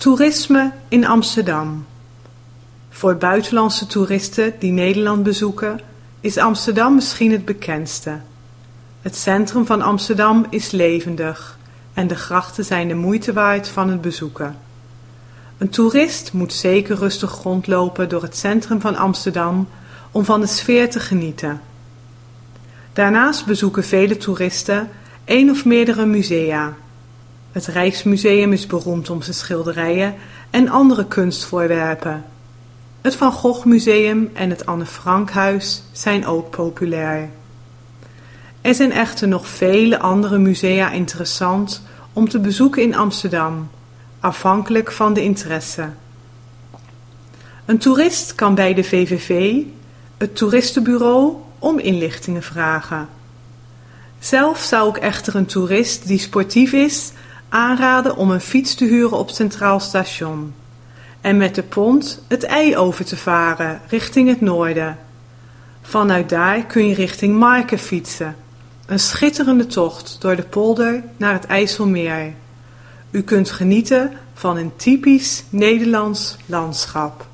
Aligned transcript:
Toerisme 0.00 0.72
in 0.88 1.06
Amsterdam. 1.06 1.86
Voor 2.90 3.16
buitenlandse 3.16 3.86
toeristen 3.86 4.54
die 4.58 4.72
Nederland 4.72 5.22
bezoeken, 5.22 5.80
is 6.20 6.38
Amsterdam 6.38 6.94
misschien 6.94 7.32
het 7.32 7.44
bekendste. 7.44 8.20
Het 9.00 9.16
centrum 9.16 9.66
van 9.66 9.82
Amsterdam 9.82 10.46
is 10.50 10.70
levendig 10.70 11.58
en 11.92 12.06
de 12.06 12.14
grachten 12.14 12.64
zijn 12.64 12.88
de 12.88 12.94
moeite 12.94 13.32
waard 13.32 13.68
van 13.68 13.90
het 13.90 14.00
bezoeken. 14.00 14.56
Een 15.58 15.68
toerist 15.68 16.32
moet 16.32 16.52
zeker 16.52 16.96
rustig 16.96 17.42
rondlopen 17.42 18.08
door 18.08 18.22
het 18.22 18.36
centrum 18.36 18.80
van 18.80 18.96
Amsterdam 18.96 19.68
om 20.10 20.24
van 20.24 20.40
de 20.40 20.46
sfeer 20.46 20.90
te 20.90 21.00
genieten. 21.00 21.60
Daarnaast 22.92 23.46
bezoeken 23.46 23.84
vele 23.84 24.16
toeristen 24.16 24.88
één 25.24 25.50
of 25.50 25.64
meerdere 25.64 26.06
musea. 26.06 26.76
Het 27.52 27.66
Rijksmuseum 27.66 28.52
is 28.52 28.66
beroemd 28.66 29.10
om 29.10 29.22
zijn 29.22 29.36
schilderijen 29.36 30.14
en 30.50 30.68
andere 30.68 31.06
kunstvoorwerpen. 31.06 32.24
Het 33.00 33.16
Van 33.16 33.32
Gogh 33.32 33.66
Museum 33.66 34.30
en 34.34 34.50
het 34.50 34.66
Anne 34.66 34.86
Frank 34.86 35.30
Huis 35.30 35.82
zijn 35.92 36.26
ook 36.26 36.50
populair. 36.50 37.30
Er 38.60 38.74
zijn 38.74 38.92
echter 38.92 39.28
nog 39.28 39.48
vele 39.48 39.98
andere 39.98 40.38
musea 40.38 40.90
interessant 40.90 41.82
om 42.12 42.28
te 42.28 42.38
bezoeken 42.38 42.82
in 42.82 42.94
Amsterdam, 42.94 43.70
afhankelijk 44.20 44.92
van 44.92 45.12
de 45.12 45.22
interesse. 45.22 45.88
Een 47.64 47.78
toerist 47.78 48.34
kan 48.34 48.54
bij 48.54 48.74
de 48.74 48.84
VVV, 48.84 49.62
het 50.16 50.36
toeristenbureau, 50.36 51.34
om 51.58 51.78
inlichtingen 51.78 52.42
vragen. 52.42 53.08
Zelf 54.18 54.60
zou 54.60 54.88
ik 54.88 54.96
echter 54.96 55.34
een 55.34 55.46
toerist 55.46 56.06
die 56.06 56.18
sportief 56.18 56.72
is 56.72 57.12
aanraden 57.50 58.16
om 58.16 58.30
een 58.30 58.40
fiets 58.40 58.74
te 58.74 58.84
huren 58.84 59.18
op 59.18 59.30
Centraal 59.30 59.80
Station 59.80 60.54
en 61.20 61.36
met 61.36 61.54
de 61.54 61.62
pont 61.62 62.22
het 62.28 62.44
ei 62.44 62.76
over 62.76 63.04
te 63.04 63.16
varen 63.16 63.80
richting 63.88 64.28
het 64.28 64.40
noorden. 64.40 64.98
Vanuit 65.82 66.28
daar 66.28 66.64
kun 66.64 66.86
je 66.86 66.94
richting 66.94 67.38
Marken 67.38 67.78
fietsen. 67.78 68.36
Een 68.86 68.98
schitterende 68.98 69.66
tocht 69.66 70.16
door 70.20 70.36
de 70.36 70.42
polder 70.42 71.02
naar 71.16 71.32
het 71.32 71.46
IJsselmeer. 71.46 72.34
U 73.10 73.22
kunt 73.22 73.50
genieten 73.50 74.12
van 74.34 74.56
een 74.56 74.72
typisch 74.76 75.44
Nederlands 75.48 76.36
landschap. 76.46 77.29